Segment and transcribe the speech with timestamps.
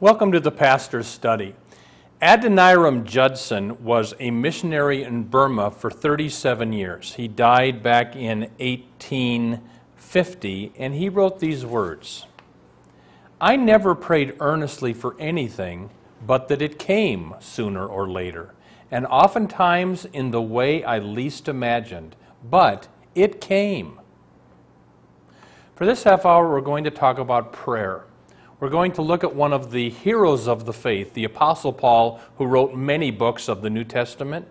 [0.00, 1.56] Welcome to the Pastor's Study.
[2.22, 7.14] Adoniram Judson was a missionary in Burma for 37 years.
[7.14, 12.26] He died back in 1850, and he wrote these words
[13.40, 15.90] I never prayed earnestly for anything
[16.24, 18.54] but that it came sooner or later,
[18.92, 22.14] and oftentimes in the way I least imagined,
[22.48, 23.98] but it came.
[25.74, 28.04] For this half hour, we're going to talk about prayer
[28.60, 32.20] we're going to look at one of the heroes of the faith, the Apostle Paul,
[32.38, 34.48] who wrote many books of the New Testament.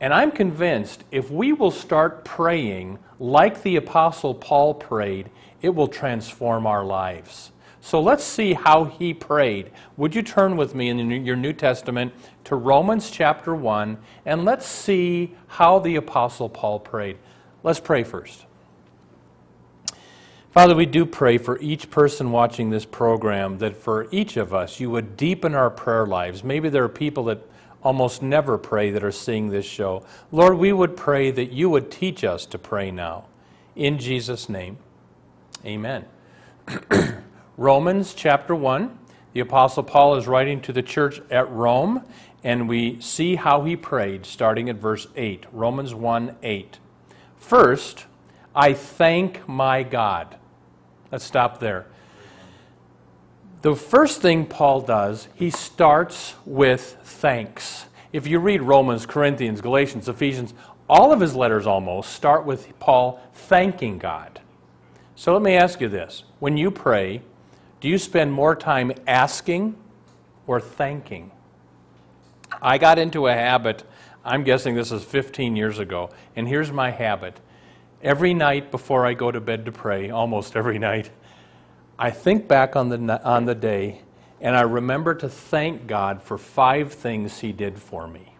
[0.00, 5.30] And I'm convinced if we will start praying like the Apostle Paul prayed,
[5.62, 7.50] it will transform our lives.
[7.80, 9.70] So let's see how he prayed.
[9.96, 12.12] Would you turn with me in your New Testament
[12.44, 17.18] to Romans chapter 1 and let's see how the Apostle Paul prayed?
[17.62, 18.46] Let's pray first.
[20.54, 24.78] Father, we do pray for each person watching this program that for each of us
[24.78, 26.44] you would deepen our prayer lives.
[26.44, 27.40] Maybe there are people that
[27.82, 30.06] almost never pray that are seeing this show.
[30.30, 33.24] Lord, we would pray that you would teach us to pray now.
[33.74, 34.78] In Jesus' name,
[35.66, 36.04] amen.
[37.56, 38.96] Romans chapter 1.
[39.32, 42.04] The Apostle Paul is writing to the church at Rome,
[42.44, 45.46] and we see how he prayed starting at verse 8.
[45.50, 46.78] Romans 1 8.
[47.36, 48.06] First,
[48.54, 50.38] I thank my God.
[51.14, 51.86] Let's stop there.
[53.62, 57.84] The first thing Paul does, he starts with thanks.
[58.12, 60.54] If you read Romans, Corinthians, Galatians, Ephesians,
[60.88, 64.40] all of his letters almost start with Paul thanking God.
[65.14, 67.22] So let me ask you this when you pray,
[67.80, 69.76] do you spend more time asking
[70.48, 71.30] or thanking?
[72.60, 73.84] I got into a habit,
[74.24, 77.38] I'm guessing this is 15 years ago, and here's my habit
[78.04, 81.10] every night before I go to bed to pray, almost every night,
[81.98, 84.02] I think back on the, on the day
[84.40, 88.34] and I remember to thank God for five things He did for me.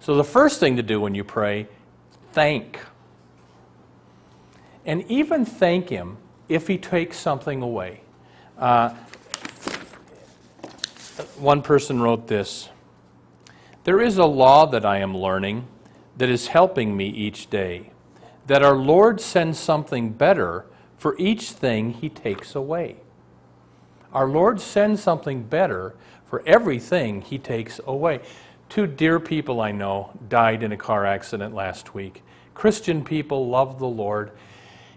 [0.00, 1.68] So, the first thing to do when you pray,
[2.32, 2.80] thank.
[4.86, 6.16] And even thank Him
[6.48, 8.00] if He takes something away.
[8.56, 8.94] Uh,
[11.36, 12.70] one person wrote this
[13.84, 15.66] There is a law that I am learning
[16.16, 17.90] that is helping me each day
[18.48, 20.64] that our Lord sends something better
[20.96, 22.96] for each thing he takes away.
[24.12, 25.94] Our Lord sends something better
[26.24, 28.20] for everything he takes away.
[28.70, 32.22] Two dear people I know died in a car accident last week.
[32.54, 34.32] Christian people love the Lord.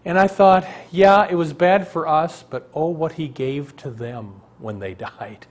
[0.05, 3.89] And I thought, yeah, it was bad for us, but oh, what he gave to
[3.89, 5.45] them when they died.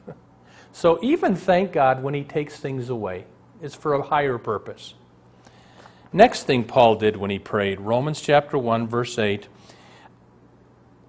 [0.72, 3.26] so even thank God when he takes things away.
[3.60, 4.94] It's for a higher purpose.
[6.12, 9.46] Next thing Paul did when he prayed, Romans chapter 1, verse 8.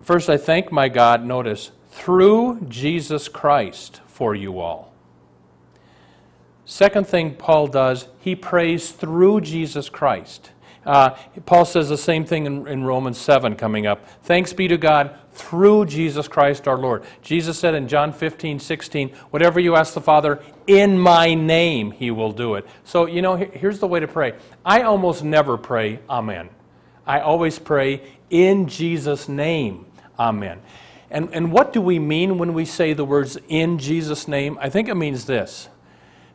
[0.02, 4.94] First, I thank my God, notice, through Jesus Christ for you all.
[6.66, 10.52] Second thing Paul does, he prays through Jesus Christ.
[10.86, 11.12] Uh,
[11.46, 14.08] Paul says the same thing in, in, Romans 7 coming up.
[14.24, 17.04] Thanks be to God through Jesus Christ our Lord.
[17.22, 22.10] Jesus said in John 15, 16, whatever you ask the Father in my name, he
[22.10, 22.66] will do it.
[22.84, 24.34] So, you know, here's the way to pray.
[24.66, 26.50] I almost never pray, Amen.
[27.06, 29.86] I always pray in Jesus' name,
[30.18, 30.62] Amen.
[31.12, 34.58] And, and what do we mean when we say the words in Jesus' name?
[34.62, 35.70] I think it means this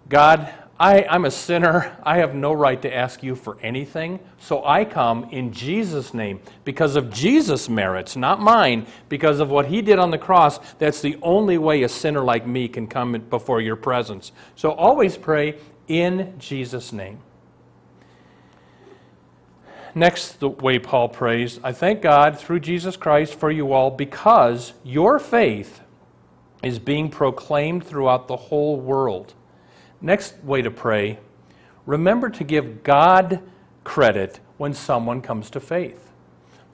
[0.08, 1.96] God, I, am a sinner.
[2.02, 4.20] I have no right to ask you for anything.
[4.38, 9.66] So I come in Jesus' name because of Jesus' merits, not mine, because of what
[9.66, 10.58] he did on the cross.
[10.78, 14.32] That's the only way a sinner like me can come before your presence.
[14.54, 15.58] So always pray
[15.88, 17.20] in Jesus' name.
[19.94, 24.74] Next, the way Paul prays I thank God through Jesus Christ for you all because
[24.84, 25.80] your faith
[26.62, 29.32] is being proclaimed throughout the whole world.
[30.00, 31.18] Next way to pray
[31.86, 33.40] remember to give God
[33.84, 36.10] credit when someone comes to faith.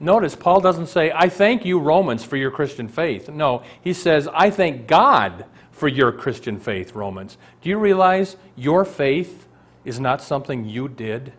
[0.00, 3.28] Notice, Paul doesn't say, I thank you, Romans, for your Christian faith.
[3.28, 7.36] No, he says, I thank God for your Christian faith, Romans.
[7.60, 9.46] Do you realize your faith
[9.84, 11.32] is not something you did?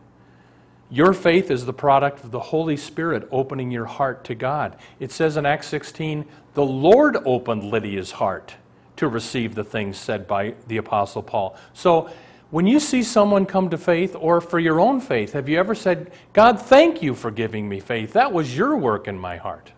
[0.90, 4.78] Your faith is the product of the Holy Spirit opening your heart to God.
[5.00, 8.56] It says in Acts 16, the Lord opened Lydia's heart
[8.98, 11.56] to receive the things said by the Apostle Paul.
[11.74, 12.10] So,
[12.54, 15.74] when you see someone come to faith, or for your own faith, have you ever
[15.74, 18.14] said, God, thank you for giving me faith?
[18.14, 19.72] That was your work in my heart.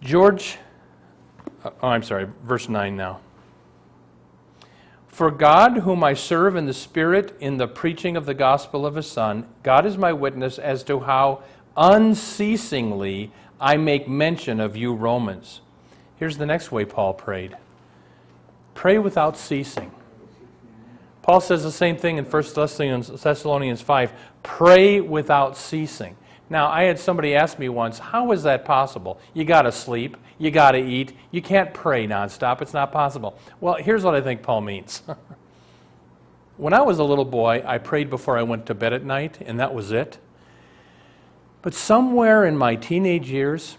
[0.00, 0.58] George,
[1.64, 3.18] uh, oh, I'm sorry, verse 9 now.
[5.08, 8.94] For God, whom I serve in the Spirit in the preaching of the gospel of
[8.94, 11.42] His Son, God is my witness as to how
[11.76, 15.60] unceasingly I make mention of you, Romans.
[16.16, 17.56] Here's the next way Paul prayed
[18.74, 19.90] pray without ceasing.
[21.22, 24.12] Paul says the same thing in 1 Thessalonians 5
[24.44, 26.16] pray without ceasing.
[26.48, 29.18] Now, I had somebody ask me once, how is that possible?
[29.34, 33.36] You got to sleep, you got to eat, you can't pray nonstop, it's not possible.
[33.60, 35.02] Well, here's what I think Paul means.
[36.56, 39.38] when I was a little boy, I prayed before I went to bed at night,
[39.44, 40.18] and that was it.
[41.62, 43.76] But somewhere in my teenage years,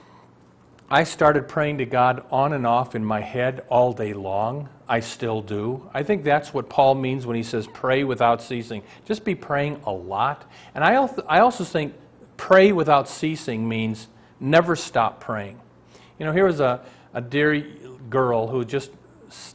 [0.90, 4.70] I started praying to God on and off in my head all day long.
[4.88, 5.90] I still do.
[5.94, 8.84] I think that's what Paul means when he says pray without ceasing.
[9.06, 10.50] Just be praying a lot.
[10.74, 11.94] And I also, I also think
[12.38, 14.08] pray without ceasing means
[14.40, 15.60] never stop praying.
[16.20, 16.82] You know, here was a,
[17.14, 17.60] a dear
[18.10, 18.92] girl who just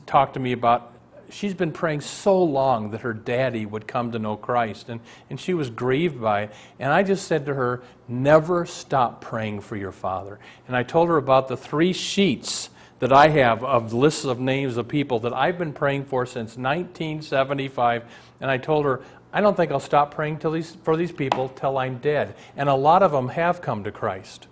[0.04, 0.91] talked to me about
[1.32, 5.00] she's been praying so long that her daddy would come to know Christ, and,
[5.30, 6.54] and she was grieved by it.
[6.78, 10.38] And I just said to her, Never stop praying for your father.
[10.66, 12.68] And I told her about the three sheets
[12.98, 16.56] that I have of lists of names of people that I've been praying for since
[16.56, 18.04] 1975.
[18.40, 19.00] And I told her,
[19.32, 22.34] I don't think I'll stop praying these, for these people till I'm dead.
[22.56, 24.46] And a lot of them have come to Christ.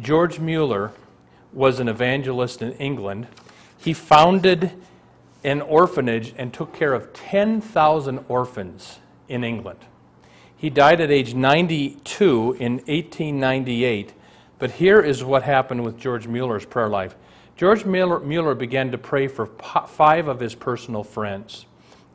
[0.00, 0.92] George Mueller
[1.52, 3.26] was an evangelist in England.
[3.76, 4.72] He founded
[5.44, 8.98] an orphanage and took care of 10,000 orphans
[9.28, 9.80] in England.
[10.56, 14.14] He died at age 92 in 1898,
[14.58, 17.14] but here is what happened with George Mueller's prayer life.
[17.56, 19.46] George Mueller, Mueller began to pray for
[19.86, 21.66] five of his personal friends.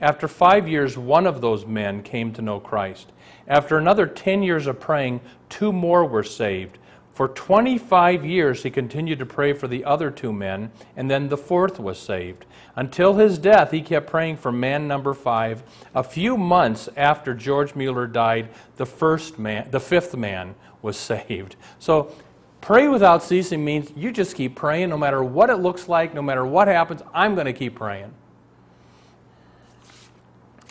[0.01, 3.11] After five years, one of those men came to know Christ.
[3.47, 6.77] After another 10 years of praying, two more were saved.
[7.19, 11.35] For 25 years, he continued to pray for the other two men, and then the
[11.35, 12.45] fourth was saved.
[12.77, 15.61] Until his death, he kept praying for man number five.
[15.93, 21.57] A few months after George Mueller died, the, first man, the fifth man was saved.
[21.77, 22.15] So,
[22.61, 26.21] pray without ceasing means you just keep praying no matter what it looks like, no
[26.21, 28.13] matter what happens, I'm going to keep praying.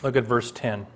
[0.02, 0.86] Look at verse 10.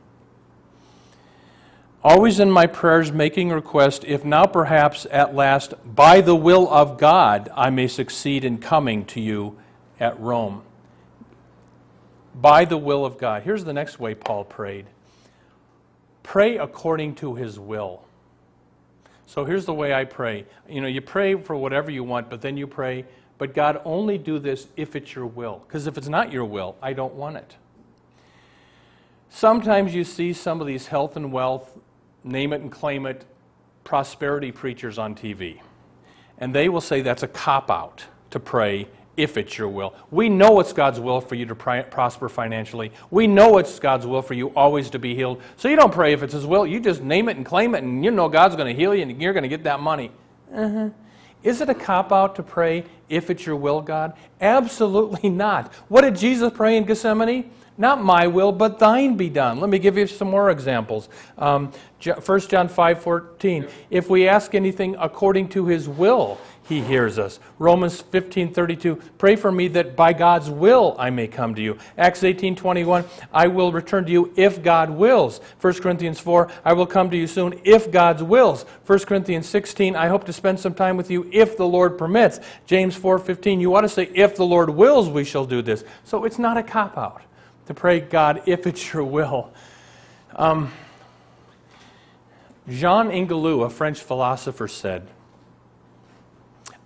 [2.04, 6.98] Always in my prayers making request, if now perhaps at last, by the will of
[6.98, 9.56] God, I may succeed in coming to you
[10.00, 10.62] at Rome.
[12.34, 13.44] By the will of God.
[13.44, 14.86] Here's the next way Paul prayed
[16.24, 18.02] pray according to his will.
[19.26, 20.46] So here's the way I pray.
[20.68, 23.04] You know, you pray for whatever you want, but then you pray,
[23.38, 25.62] but God, only do this if it's your will.
[25.66, 27.56] Because if it's not your will, I don't want it.
[29.30, 31.78] Sometimes you see some of these health and wealth
[32.24, 33.24] name it and claim it
[33.84, 35.60] prosperity preachers on TV.
[36.38, 39.94] And they will say that's a cop out to pray if it's your will.
[40.10, 42.92] We know it's God's will for you to prosper financially.
[43.10, 45.42] We know it's God's will for you always to be healed.
[45.56, 46.66] So you don't pray if it's His will.
[46.66, 49.02] You just name it and claim it, and you know God's going to heal you
[49.02, 50.10] and you're going to get that money.
[50.54, 50.90] Uh-huh.
[51.42, 54.14] Is it a cop out to pray if it's your will, God?
[54.40, 55.72] Absolutely not.
[55.88, 57.50] What did Jesus pray in Gethsemane?
[57.82, 59.58] Not my will, but thine be done.
[59.58, 61.08] Let me give you some more examples.
[61.36, 63.66] Um, 1 John 5 14.
[63.90, 67.40] If we ask anything according to his will, he hears us.
[67.58, 68.94] Romans 15 32.
[69.18, 71.76] Pray for me that by God's will I may come to you.
[71.98, 73.04] Acts 18 21.
[73.32, 75.40] I will return to you if God wills.
[75.60, 76.52] 1 Corinthians 4.
[76.64, 78.62] I will come to you soon if God's wills.
[78.86, 79.96] 1 Corinthians 16.
[79.96, 82.38] I hope to spend some time with you if the Lord permits.
[82.64, 83.58] James 4 15.
[83.58, 85.82] You ought to say, if the Lord wills, we shall do this.
[86.04, 87.22] So it's not a cop out
[87.66, 89.52] to pray, God, if it's your will.
[90.34, 90.72] Um,
[92.68, 95.06] Jean Ingelow, a French philosopher, said,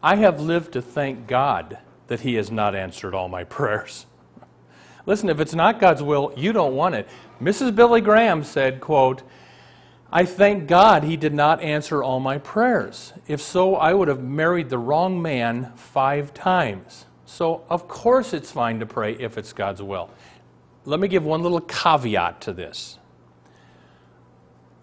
[0.03, 4.07] I have lived to thank God that He has not answered all my prayers.
[5.05, 7.09] Listen, if it's not God's will, you don't want it.
[7.41, 7.75] Mrs.
[7.75, 9.23] Billy Graham said, quote,
[10.11, 13.13] I thank God he did not answer all my prayers.
[13.27, 17.07] If so, I would have married the wrong man five times.
[17.25, 20.11] So, of course, it's fine to pray if it's God's will
[20.87, 22.99] let me give one little caveat to this.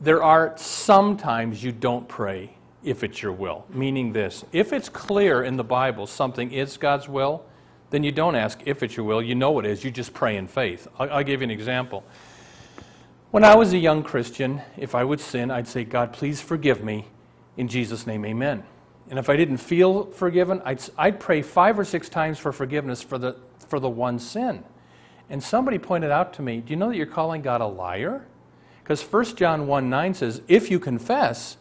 [0.01, 5.43] There are sometimes you don't pray if it's your will, meaning this if it's clear
[5.43, 7.45] in the Bible something is God's will,
[7.89, 9.21] then you don't ask if it's your will.
[9.21, 9.83] You know it is.
[9.83, 10.87] You just pray in faith.
[10.99, 12.03] I'll, I'll give you an example.
[13.31, 16.83] When I was a young Christian, if I would sin, I'd say, God, please forgive
[16.83, 17.07] me.
[17.55, 18.63] In Jesus' name, amen.
[19.09, 23.01] And if I didn't feel forgiven, I'd, I'd pray five or six times for forgiveness
[23.01, 24.63] for the, for the one sin.
[25.29, 28.25] And somebody pointed out to me, Do you know that you're calling God a liar?
[28.83, 31.57] Because 1 John 1 9 says, If you confess,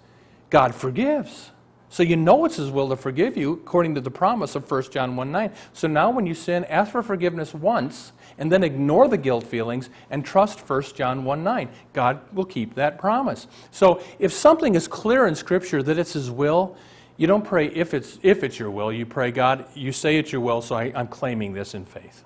[0.50, 1.50] God forgives.
[1.88, 4.85] So you know it's His will to forgive you according to the promise of 1
[4.90, 5.52] John 1 9.
[5.73, 9.90] So now when you sin, ask for forgiveness once and then ignore the guilt feelings
[10.11, 11.69] and trust 1 John 1 9.
[11.92, 13.47] God will keep that promise.
[13.71, 16.76] So if something is clear in Scripture that it's His will,
[17.19, 18.90] you don't pray if it's, if it's your will.
[18.90, 22.25] You pray, God, you say it's your will, so I, I'm claiming this in faith.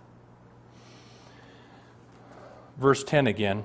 [2.79, 3.65] Verse 10 again.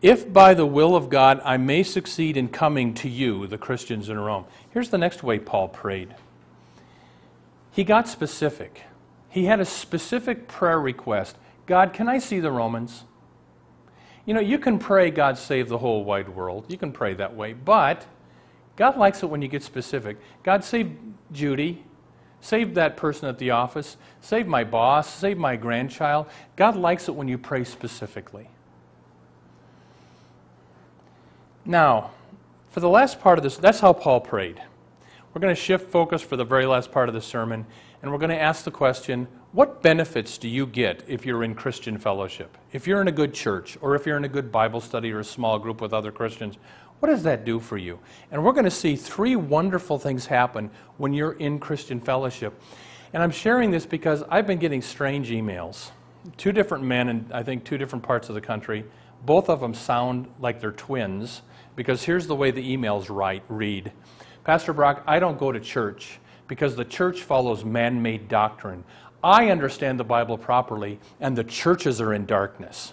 [0.00, 4.08] If by the will of God I may succeed in coming to you, the Christians
[4.08, 4.46] in Rome.
[4.70, 6.14] Here's the next way Paul prayed.
[7.70, 8.82] He got specific.
[9.28, 13.04] He had a specific prayer request God, can I see the Romans?
[14.26, 16.66] You know, you can pray, God save the whole wide world.
[16.68, 17.52] You can pray that way.
[17.52, 18.06] But
[18.76, 20.18] God likes it when you get specific.
[20.42, 20.96] God save
[21.32, 21.84] Judy.
[22.42, 23.96] Save that person at the office.
[24.20, 25.08] Save my boss.
[25.08, 26.26] Save my grandchild.
[26.56, 28.48] God likes it when you pray specifically.
[31.64, 32.10] Now,
[32.68, 34.60] for the last part of this, that's how Paul prayed.
[35.32, 37.64] We're going to shift focus for the very last part of the sermon,
[38.02, 41.54] and we're going to ask the question what benefits do you get if you're in
[41.54, 42.56] Christian fellowship?
[42.72, 45.20] If you're in a good church, or if you're in a good Bible study or
[45.20, 46.56] a small group with other Christians,
[47.02, 47.98] what does that do for you?
[48.30, 52.62] And we're going to see three wonderful things happen when you're in Christian fellowship.
[53.12, 55.90] And I'm sharing this because I've been getting strange emails.
[56.36, 58.84] Two different men in, I think, two different parts of the country.
[59.26, 61.42] Both of them sound like they're twins
[61.74, 63.90] because here's the way the emails write, read.
[64.44, 68.84] Pastor Brock, I don't go to church because the church follows man made doctrine.
[69.24, 72.92] I understand the Bible properly, and the churches are in darkness.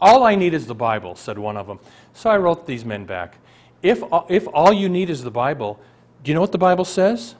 [0.00, 1.78] All I need is the Bible, said one of them.
[2.12, 3.38] So I wrote these men back.
[3.82, 5.80] If, if all you need is the Bible,
[6.22, 7.34] do you know what the Bible says?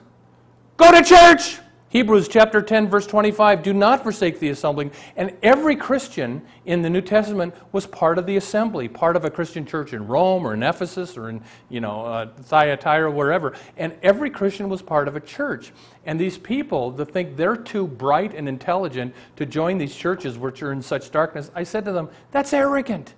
[0.77, 1.59] Go to church!
[1.89, 4.91] Hebrews chapter 10, verse 25 do not forsake the assembling.
[5.15, 9.29] And every Christian in the New Testament was part of the assembly, part of a
[9.29, 13.55] Christian church in Rome or in Ephesus or in you know, uh, Thyatira, wherever.
[13.77, 15.71] And every Christian was part of a church.
[16.05, 20.61] And these people that think they're too bright and intelligent to join these churches which
[20.61, 23.13] are in such darkness, I said to them, that's arrogant.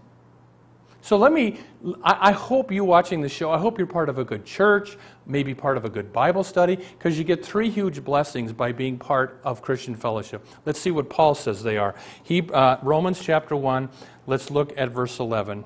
[1.02, 1.60] So let me,
[2.04, 5.56] I, hope you watching the show, I hope you're part of a good church, maybe
[5.56, 9.40] part of a good Bible study, because you get three huge blessings by being part
[9.44, 10.46] of Christian fellowship.
[10.66, 11.96] Let's see what Paul says they are.
[12.24, 13.90] He, uh, Romans chapter 1,
[14.28, 15.64] let's look at verse 11.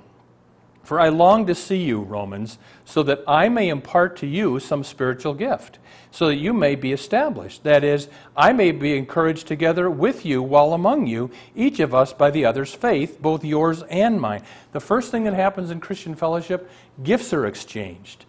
[0.84, 4.84] For I long to see you, Romans, so that I may impart to you some
[4.84, 5.80] spiritual gift,
[6.12, 7.64] so that you may be established.
[7.64, 12.12] That is, I may be encouraged together with you while among you, each of us
[12.12, 14.44] by the other's faith, both yours and mine.
[14.74, 16.70] The first thing that happens in Christian fellowship,
[17.02, 18.26] gifts are exchanged.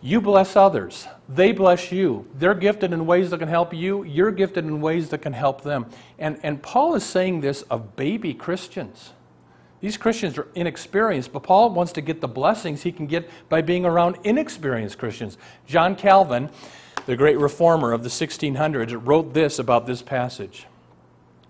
[0.00, 2.26] You bless others, they bless you.
[2.34, 5.62] They're gifted in ways that can help you, you're gifted in ways that can help
[5.62, 5.86] them.
[6.18, 9.12] And, and Paul is saying this of baby Christians.
[9.80, 13.62] These Christians are inexperienced, but Paul wants to get the blessings he can get by
[13.62, 15.38] being around inexperienced Christians.
[15.66, 16.50] John Calvin,
[17.06, 20.66] the great reformer of the 1600s, wrote this about this passage.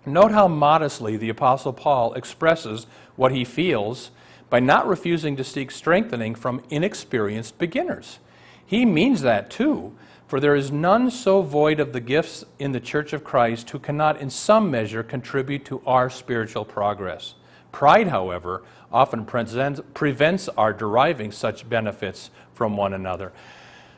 [0.05, 4.11] Note how modestly the Apostle Paul expresses what he feels
[4.49, 8.19] by not refusing to seek strengthening from inexperienced beginners.
[8.65, 9.95] He means that too,
[10.27, 13.79] for there is none so void of the gifts in the church of Christ who
[13.79, 17.33] cannot in some measure contribute to our spiritual progress.
[17.71, 23.31] Pride, however, often prevents our deriving such benefits from one another.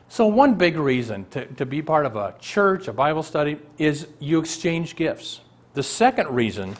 [0.08, 4.06] So, one big reason to, to be part of a church, a Bible study, is
[4.20, 5.40] you exchange gifts.
[5.72, 6.76] The second reason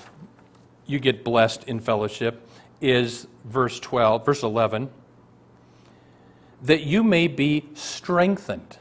[0.87, 2.47] you get blessed in fellowship
[2.83, 4.91] is verse 12, verse 11,
[6.63, 8.77] that you may be strengthened.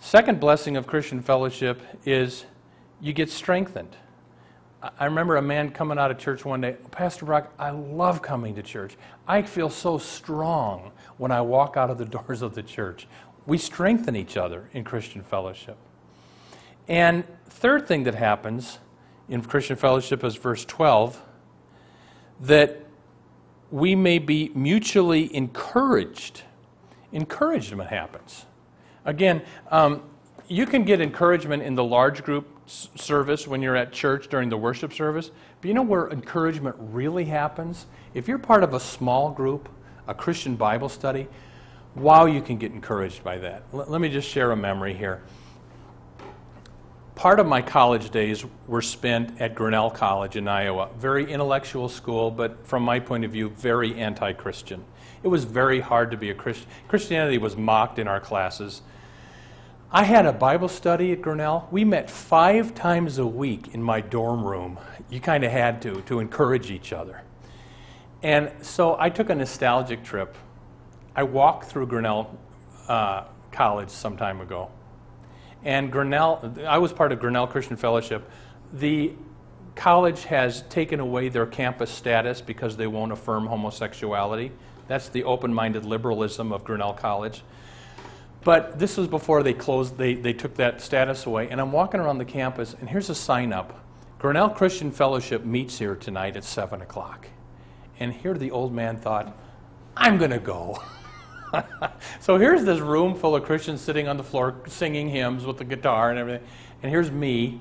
[0.00, 2.46] Second blessing of Christian fellowship is
[3.00, 3.96] you get strengthened.
[4.82, 8.56] I remember a man coming out of church one day, Pastor Brock, I love coming
[8.56, 8.96] to church.
[9.28, 13.06] I feel so strong when I walk out of the doors of the church.
[13.46, 15.76] We strengthen each other in Christian fellowship.
[16.88, 18.78] And third thing that happens
[19.28, 21.22] in Christian fellowship is verse 12
[22.40, 22.84] that
[23.70, 26.42] we may be mutually encouraged.
[27.12, 28.46] Encouragement happens.
[29.04, 30.02] Again, um,
[30.48, 32.61] you can get encouragement in the large group
[32.96, 35.30] service when you're at church during the worship service.
[35.60, 37.86] But you know where encouragement really happens?
[38.14, 39.68] If you're part of a small group,
[40.08, 41.28] a Christian Bible study,
[41.94, 43.64] wow, you can get encouraged by that.
[43.72, 45.22] L- let me just share a memory here.
[47.14, 50.88] part of my college days were spent at Grinnell College in Iowa.
[50.96, 54.84] Very intellectual school, but from my point of view, very anti Christian.
[55.22, 56.68] It was very hard to be a Christian.
[56.88, 58.82] Christianity was mocked in our classes.
[59.94, 61.68] I had a Bible study at Grinnell.
[61.70, 64.80] We met five times a week in my dorm room.
[65.10, 67.20] You kind of had to, to encourage each other.
[68.22, 70.34] And so I took a nostalgic trip.
[71.14, 72.38] I walked through Grinnell
[72.88, 74.70] uh, College some time ago.
[75.62, 78.26] And Grinnell, I was part of Grinnell Christian Fellowship.
[78.72, 79.12] The
[79.74, 84.52] college has taken away their campus status because they won't affirm homosexuality.
[84.88, 87.42] That's the open minded liberalism of Grinnell College.
[88.44, 91.48] But this was before they closed, they, they took that status away.
[91.48, 93.78] And I'm walking around the campus, and here's a sign up
[94.18, 97.28] Grinnell Christian Fellowship meets here tonight at 7 o'clock.
[97.98, 99.36] And here the old man thought,
[99.96, 100.82] I'm going to go.
[102.20, 105.64] so here's this room full of Christians sitting on the floor singing hymns with the
[105.64, 106.46] guitar and everything.
[106.82, 107.60] And here's me.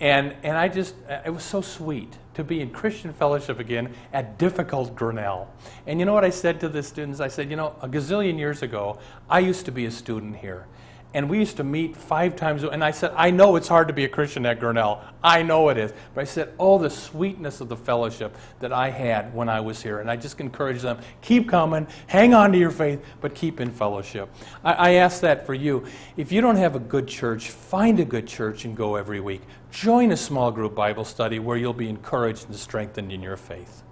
[0.00, 3.94] And, and I just, uh, it was so sweet to be in Christian fellowship again
[4.12, 5.52] at difficult Grinnell.
[5.86, 7.20] And you know what I said to the students?
[7.20, 8.98] I said, you know, a gazillion years ago,
[9.28, 10.66] I used to be a student here
[11.14, 12.62] and we used to meet five times.
[12.62, 15.02] And I said, I know it's hard to be a Christian at Grinnell.
[15.22, 15.92] I know it is.
[16.14, 19.82] But I said, oh, the sweetness of the fellowship that I had when I was
[19.82, 20.00] here.
[20.00, 23.70] And I just encourage them, keep coming, hang on to your faith, but keep in
[23.70, 24.30] fellowship.
[24.64, 25.84] I, I ask that for you.
[26.16, 29.42] If you don't have a good church, find a good church and go every week.
[29.72, 33.82] Join a small group Bible study where you'll be encouraged and strengthened in your faith.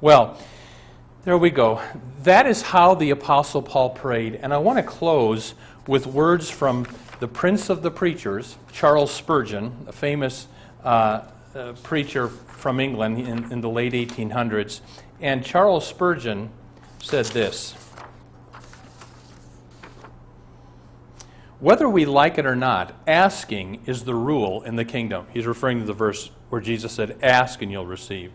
[0.00, 0.38] Well,
[1.24, 1.82] there we go.
[2.22, 4.36] That is how the Apostle Paul prayed.
[4.36, 5.52] And I want to close
[5.86, 6.86] with words from
[7.20, 10.48] the Prince of the Preachers, Charles Spurgeon, a famous
[10.82, 14.80] uh, uh, preacher from England in, in the late 1800s.
[15.20, 16.48] And Charles Spurgeon
[17.02, 17.74] said this
[21.62, 25.28] Whether we like it or not, asking is the rule in the kingdom.
[25.32, 28.32] He's referring to the verse where Jesus said, Ask and you'll receive.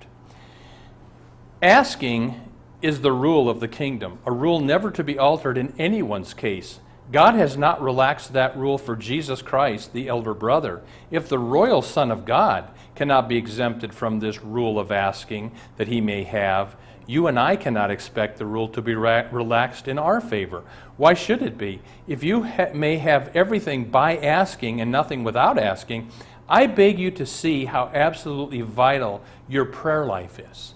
[1.62, 2.40] Asking
[2.82, 6.80] is the rule of the kingdom, a rule never to be altered in anyone's case.
[7.12, 10.82] God has not relaxed that rule for Jesus Christ, the elder brother.
[11.12, 15.90] If the royal Son of God cannot be exempted from this rule of asking that
[15.90, 19.98] he may have, you and I cannot expect the rule to be ra- relaxed in
[19.98, 20.64] our favor.
[20.98, 21.82] Why should it be?
[22.06, 26.12] If you ha- may have everything by asking and nothing without asking,
[26.50, 30.76] I beg you to see how absolutely vital your prayer life is.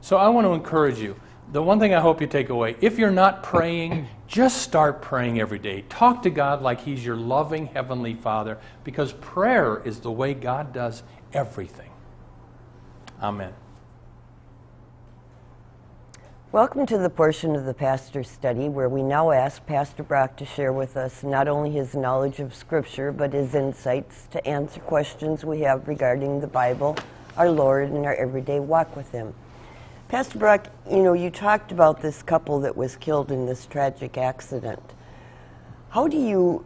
[0.00, 2.98] So I want to encourage you the one thing I hope you take away if
[2.98, 5.84] you're not praying, just start praying every day.
[5.88, 10.72] Talk to God like He's your loving Heavenly Father because prayer is the way God
[10.72, 11.90] does everything.
[13.22, 13.52] Amen.
[16.54, 20.44] Welcome to the portion of the pastor's study where we now ask Pastor Brock to
[20.44, 25.44] share with us not only his knowledge of Scripture, but his insights to answer questions
[25.44, 26.96] we have regarding the Bible,
[27.36, 29.34] our Lord, and our everyday walk with Him.
[30.06, 34.16] Pastor Brock, you know, you talked about this couple that was killed in this tragic
[34.16, 34.94] accident.
[35.88, 36.64] How do you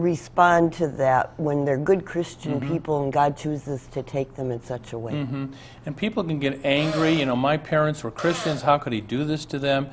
[0.00, 2.72] respond to that when they're good Christian Mm-hmm.
[2.72, 5.24] people and God chooses to take them in such a way?
[5.24, 5.46] hmm
[5.84, 7.12] And people can get angry.
[7.14, 8.62] You know, my parents were Christians.
[8.62, 9.88] How could he do this to them?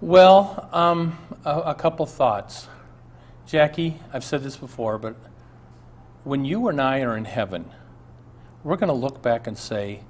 [0.00, 2.68] Well, um, a, a couple thoughts.
[3.46, 5.14] Jackie, I've said this before, but
[6.24, 7.70] when you and I are in heaven,
[8.64, 10.00] we're going to look back and say,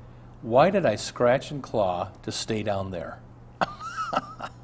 [0.43, 3.19] why did I scratch and claw to stay down there?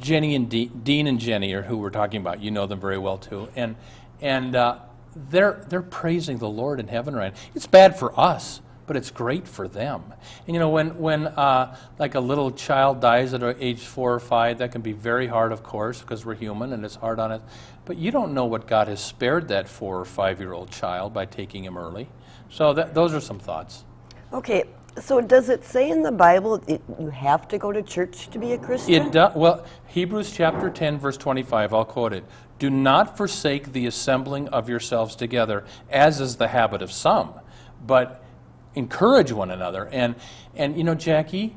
[0.00, 2.42] Jenny and De- Dean and Jenny are who we're talking about.
[2.42, 3.76] You know them very well too, and
[4.20, 4.78] and uh,
[5.14, 7.34] they're they're praising the Lord in heaven right.
[7.54, 10.12] It's bad for us, but it's great for them.
[10.46, 14.20] And you know when when uh, like a little child dies at age four or
[14.20, 17.32] five, that can be very hard, of course, because we're human and it's hard on
[17.32, 17.42] us.
[17.84, 21.12] But you don't know what God has spared that four or five year old child
[21.12, 22.08] by taking him early.
[22.48, 23.84] So that, those are some thoughts.
[24.32, 24.64] Okay,
[24.98, 28.38] so does it say in the Bible it, you have to go to church to
[28.38, 29.06] be a Christian?
[29.06, 29.34] It does.
[29.34, 32.24] Well, Hebrews chapter 10, verse 25, I'll quote it.
[32.58, 37.32] Do not forsake the assembling of yourselves together, as is the habit of some,
[37.86, 38.22] but
[38.74, 39.88] encourage one another.
[39.90, 40.14] And,
[40.54, 41.56] and you know, Jackie,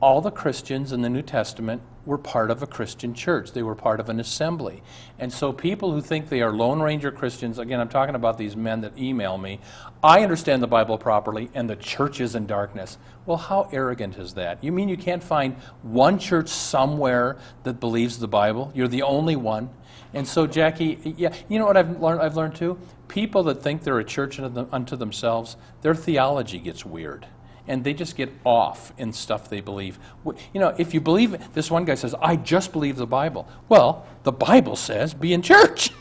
[0.00, 3.52] all the Christians in the New Testament were part of a Christian church.
[3.52, 4.82] They were part of an assembly.
[5.18, 8.56] And so people who think they are Lone Ranger Christians, again, I'm talking about these
[8.56, 9.60] men that email me,
[10.02, 12.96] I understand the Bible properly and the church is in darkness.
[13.26, 14.62] Well, how arrogant is that?
[14.62, 18.72] You mean you can't find one church somewhere that believes the Bible?
[18.74, 19.68] You're the only one.
[20.14, 22.78] And so, Jackie, yeah, you know what I've learned, I've learned too?
[23.08, 27.26] People that think they're a church unto unto themselves, their theology gets weird
[27.68, 29.98] and they just get off in stuff they believe.
[30.24, 33.46] You know, if you believe, this one guy says, I just believe the Bible.
[33.68, 35.90] Well, the Bible says be in church.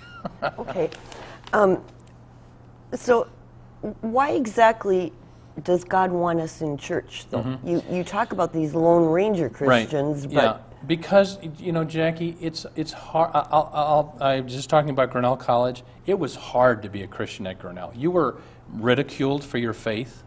[0.59, 0.89] Okay.
[1.53, 1.81] Um,
[2.93, 3.27] so,
[4.01, 5.13] why exactly
[5.63, 7.57] does God want us in church, though?
[7.63, 10.35] You, you talk about these Lone Ranger Christians, Mm-hmm.
[10.37, 10.43] right.
[10.45, 10.85] but yeah.
[10.85, 13.31] Because you know, Jackie, it's it's hard.
[13.33, 15.83] I'll, I'll, I'm just talking about Grinnell College.
[16.05, 17.93] It was hard to be a Christian at Grinnell.
[17.95, 18.37] You were
[18.69, 20.23] ridiculed for your faith,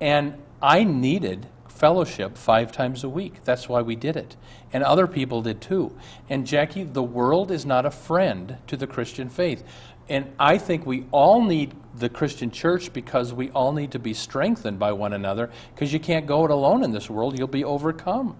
[0.00, 3.44] and I needed fellowship five times a week.
[3.44, 4.36] That's why we did it,
[4.72, 5.96] and other people did too.
[6.28, 9.62] And Jackie, the world is not a friend to the Christian faith,
[10.08, 14.14] and I think we all need the Christian church because we all need to be
[14.14, 15.50] strengthened by one another.
[15.74, 18.36] Because you can't go it alone in this world; you'll be overcome.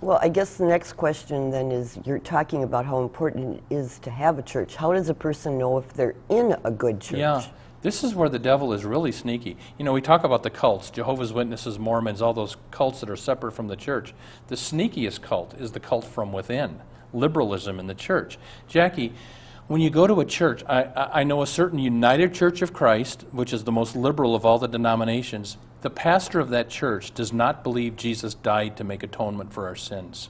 [0.00, 3.98] well, I guess the next question then is you're talking about how important it is
[4.00, 4.76] to have a church.
[4.76, 7.18] How does a person know if they're in a good church?
[7.18, 7.44] Yeah.
[7.82, 9.56] This is where the devil is really sneaky.
[9.78, 13.16] You know, we talk about the cults, Jehovah's Witnesses, Mormons, all those cults that are
[13.16, 14.12] separate from the church.
[14.48, 16.80] The sneakiest cult is the cult from within,
[17.14, 18.38] liberalism in the church.
[18.68, 19.14] Jackie,
[19.66, 23.24] when you go to a church, I, I know a certain United Church of Christ,
[23.30, 25.56] which is the most liberal of all the denominations.
[25.82, 29.76] The pastor of that church does not believe Jesus died to make atonement for our
[29.76, 30.28] sins.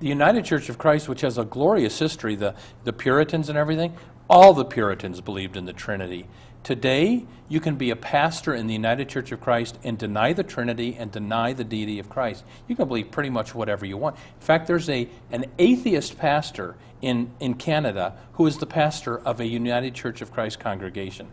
[0.00, 2.54] The United Church of Christ, which has a glorious history, the,
[2.84, 3.94] the Puritans and everything,
[4.30, 6.28] all the Puritans believed in the Trinity.
[6.62, 10.44] Today, you can be a pastor in the United Church of Christ and deny the
[10.44, 12.44] Trinity and deny the deity of Christ.
[12.68, 14.14] You can believe pretty much whatever you want.
[14.16, 19.40] In fact, there's a, an atheist pastor in, in Canada who is the pastor of
[19.40, 21.26] a United Church of Christ congregation.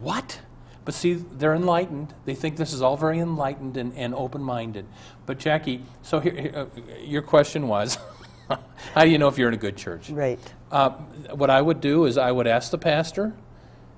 [0.00, 0.40] What?
[0.86, 2.14] But see, they're enlightened.
[2.24, 4.86] They think this is all very enlightened and, and open minded.
[5.26, 6.66] But, Jackie, so here, here, uh,
[7.02, 7.98] your question was
[8.94, 10.10] how do you know if you're in a good church?
[10.10, 10.38] Right.
[10.70, 10.90] Uh,
[11.34, 13.34] what I would do is I would ask the pastor,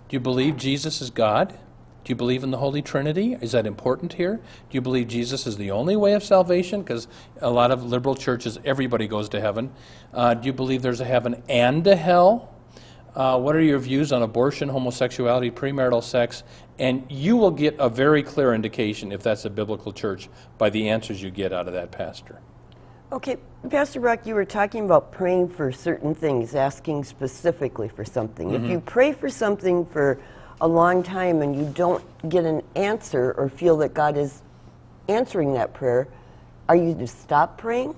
[0.08, 1.58] Do you believe Jesus is God?
[2.04, 3.36] Do you believe in the Holy Trinity?
[3.40, 4.36] Is that important here?
[4.36, 6.82] Do you believe Jesus is the only way of salvation?
[6.82, 7.06] Because
[7.40, 9.72] a lot of liberal churches, everybody goes to heaven.
[10.12, 12.52] Uh, do you believe there's a heaven and a hell?
[13.14, 16.42] Uh, what are your views on abortion, homosexuality, premarital sex?
[16.78, 20.88] And you will get a very clear indication if that's a biblical church by the
[20.88, 22.40] answers you get out of that pastor.
[23.12, 23.36] Okay,
[23.68, 28.48] Pastor Brock, you were talking about praying for certain things, asking specifically for something.
[28.48, 28.64] Mm-hmm.
[28.64, 30.18] If you pray for something for
[30.62, 34.40] a long time and you don't get an answer or feel that God is
[35.08, 36.08] answering that prayer,
[36.70, 37.94] are you to stop praying?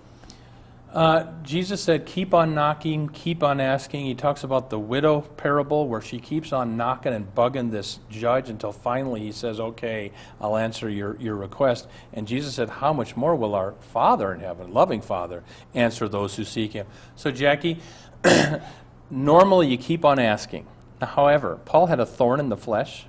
[0.95, 4.07] Uh, Jesus said, keep on knocking, keep on asking.
[4.07, 8.49] He talks about the widow parable where she keeps on knocking and bugging this judge
[8.49, 11.89] until finally he says, okay, I'll answer your, your request.
[12.13, 15.43] And Jesus said, how much more will our Father in heaven, loving Father,
[15.75, 16.87] answer those who seek him?
[17.17, 17.81] So, Jackie,
[19.11, 20.65] normally you keep on asking.
[21.03, 23.07] However, Paul had a thorn in the flesh.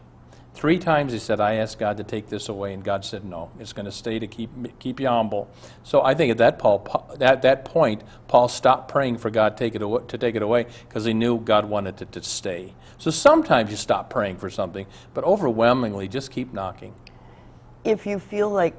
[0.55, 3.51] Three times he said, I asked God to take this away, and God said, No,
[3.59, 5.49] it's going to stay to keep, keep you humble.
[5.83, 9.75] So I think at that, Paul, at that point, Paul stopped praying for God take
[9.75, 12.73] it away, to take it away because he knew God wanted it to stay.
[12.97, 16.93] So sometimes you stop praying for something, but overwhelmingly, just keep knocking.
[17.83, 18.73] If you feel like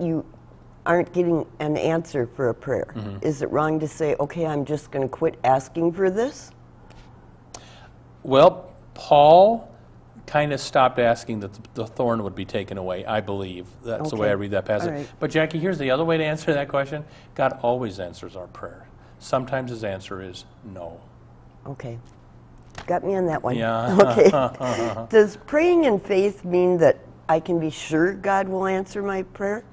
[0.00, 0.24] you
[0.86, 3.26] aren't getting an answer for a prayer, Mm-hmm.
[3.26, 6.52] is it wrong to say, okay, I'm just going to quit asking for this?
[8.22, 9.68] Well, Paul
[10.32, 13.66] kind of stopped asking that the thorn would be taken away, I believe.
[13.84, 14.40] That's the way I Okay.
[14.40, 14.90] read that passage.
[14.90, 15.08] Right.
[15.20, 18.86] But, Jackie, here's the other way to answer that question God always answers our prayer.
[19.18, 21.00] Sometimes his answer is no.
[21.66, 21.98] Okay.
[22.86, 23.56] Got me on that one.
[23.56, 23.94] Yeah.
[24.32, 25.06] Okay.
[25.10, 26.96] Does praying in faith mean that
[27.28, 29.64] I can be sure God will answer my prayer?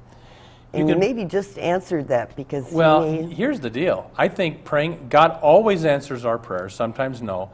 [0.74, 4.12] And you, can- maybe just answered that because Well, he may- here's the deal.
[4.18, 7.50] I think praying, God always answers our prayers, sometimes no,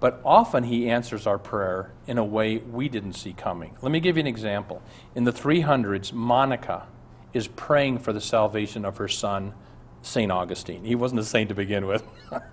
[0.00, 3.76] but often He answers our prayer in a way we didn't see coming.
[3.82, 4.82] Let me give you an example.
[5.14, 6.86] In the 300s, Monica
[7.32, 9.54] is praying for the salvation of her son,
[10.02, 10.32] St.
[10.32, 10.84] Augustine.
[10.84, 12.02] He wasn't a saint to begin with,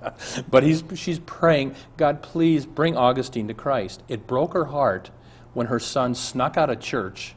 [0.49, 4.03] but he's, she's praying, God, please bring Augustine to Christ.
[4.07, 5.09] It broke her heart
[5.53, 7.33] when her son snuck out of church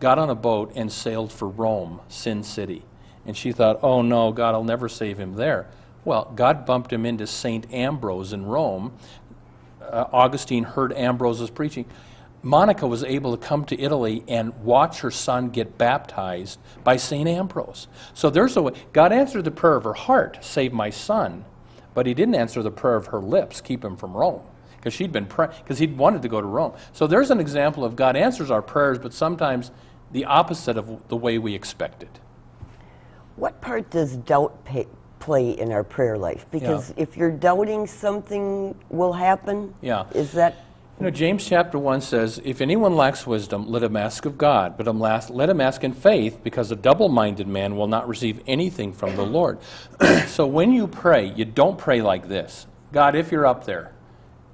[0.00, 2.84] got on a boat and sailed for Rome, Sin City.
[3.24, 5.66] And she thought, oh no, God I'll never save him there.
[6.04, 7.72] Well, God bumped him into St.
[7.72, 8.92] Ambrose in Rome.
[9.90, 11.86] Uh, Augustine heard Ambrose's preaching.
[12.42, 17.26] Monica was able to come to Italy and watch her son get baptized by St.
[17.26, 17.88] Ambrose.
[18.12, 18.72] So there's a way.
[18.92, 21.46] God answered the prayer of her heart, save my son,
[21.94, 24.42] but he didn't answer the prayer of her lips, keep him from Rome
[24.84, 26.74] because she'd been because he'd wanted to go to Rome.
[26.92, 29.70] So there's an example of God answers our prayers, but sometimes
[30.12, 32.20] the opposite of the way we expect it.
[33.36, 34.86] what part does doubt pay,
[35.24, 36.44] play in our prayer life?
[36.50, 40.04] Because if you're doubting something will happen, Yeah.
[40.14, 40.54] is that
[41.00, 44.76] You know, James chapter 1 says, If anyone lacks wisdom, let him ask of God,
[44.76, 48.40] but um, let him ask in faith, because a double minded man will not receive
[48.46, 49.58] anything from the Lord.
[50.28, 52.68] so when you pray, you don't pray like this.
[52.92, 53.90] God, if you're up there,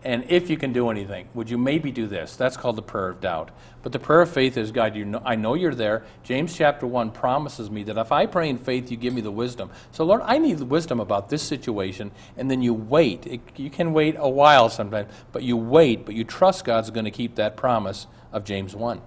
[0.02, 2.36] and if you can do anything, would you maybe do this?
[2.36, 3.50] That's called the prayer of doubt.
[3.82, 6.04] But the prayer of faith is, God, you know, I know you're there.
[6.22, 9.30] James chapter 1 promises me that if I pray in faith, you give me the
[9.30, 9.70] wisdom.
[9.92, 13.26] So, Lord, I need the wisdom about this situation, and then you wait.
[13.26, 17.04] It, you can wait a while sometimes, but you wait, but you trust God's going
[17.04, 19.00] to keep that promise of James 1.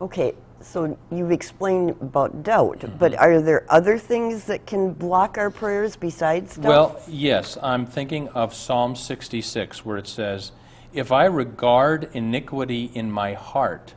[0.00, 2.98] Okay, so you've explained about doubt, Mm-hmm.
[2.98, 6.68] but are there other things that can block our prayers besides doubt?
[6.68, 10.52] Well, yes, I'm thinking of Psalm 66, where it says,
[10.92, 13.94] If I regard iniquity in my heart,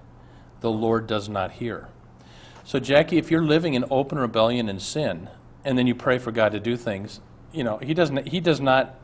[0.62, 1.88] the Lord does not hear.
[2.66, 5.30] So, Jackie, if you're living in open rebellion and sin,
[5.66, 7.20] and then you pray for God to do things,
[7.52, 8.99] you know, He doesn't, He does not.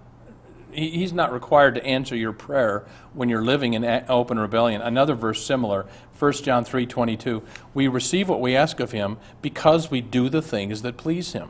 [0.75, 4.81] He- He's not required to answer your prayer when you're living in open rebellion.
[4.81, 5.85] Another verse similar,
[6.17, 7.41] 1 John 3:22,
[7.73, 11.49] we receive what we ask of him because we do the things that please him.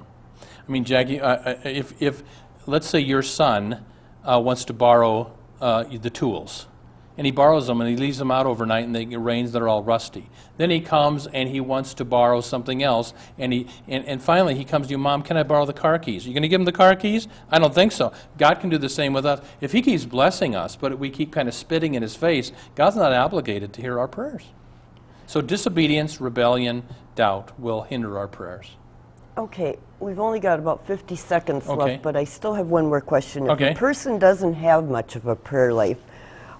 [0.68, 2.24] I mean, Jackie, uh, uh, if, if
[2.66, 3.86] let's say your son
[4.24, 6.68] uh, wants to borrow uh, the tools,
[7.17, 9.67] and he borrows them and he leaves them out overnight and they, it rains, they're
[9.67, 10.30] all rusty.
[10.58, 14.56] Then he comes and he wants to borrow something else, and, he, and, and finally
[14.56, 16.25] he comes to you, Mom, can I borrow the car keys?
[16.25, 17.28] Are you going to give him the car keys?
[17.49, 18.13] I don't think so.
[18.38, 19.45] God can do the same with us.
[19.62, 22.95] If he keeps blessing us, but we keep kind of spitting in his face, God's
[22.95, 24.43] not obligated to hear our prayers.
[25.28, 26.84] So disobedience, rebellion,
[27.15, 28.78] doubt will hinder our prayers.
[29.38, 31.78] Okay, we've only got about 50 seconds Okay.
[31.78, 33.45] left, but I still have one more question.
[33.47, 33.71] If Okay.
[33.71, 35.97] a person doesn't have much of a prayer life,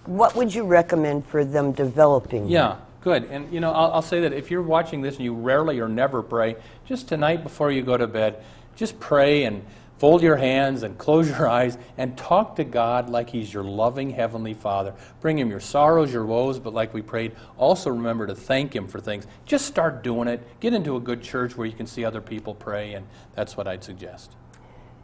[0.08, 2.48] what would you recommend for them developing?
[2.48, 3.26] Yeah, good.
[3.26, 5.88] And you know, I'll, I'll say that if you're watching this and you rarely or
[5.88, 8.44] never pray, just tonight before you go to bed,
[8.76, 9.64] just pray and
[9.98, 14.10] fold your hands and close your eyes and talk to God like He's your loving
[14.10, 14.94] Heavenly Father.
[15.22, 18.88] Bring Him your sorrows, your woes, but like we prayed, also remember to thank Him
[18.88, 19.26] for things.
[19.46, 20.46] Just start doing it.
[20.60, 23.68] Get into a good church where you can see other people pray, and that's what
[23.68, 24.32] I'd suggest.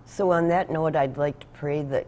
[0.05, 2.05] So, on that note, I'd like to pray that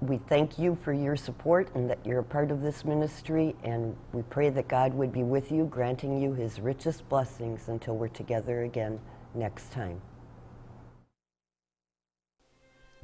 [0.00, 3.94] we thank you for your support and that you're a part of this ministry, and
[4.12, 8.08] we pray that God would be with you, granting you his richest blessings until we're
[8.08, 8.98] together again
[9.34, 10.00] next time.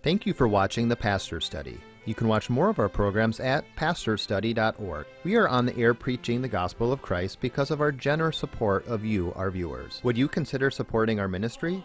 [0.02, 1.80] Thank you for watching the Pastor Study.
[2.04, 5.06] You can watch more of our programs at pastorstudy.org.
[5.24, 8.86] We are on the air preaching the gospel of Christ because of our generous support
[8.86, 10.00] of you, our viewers.
[10.04, 11.84] Would you consider supporting our ministry?